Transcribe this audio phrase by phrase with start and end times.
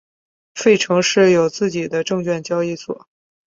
[0.55, 3.07] 费城市有自己的证券交易所。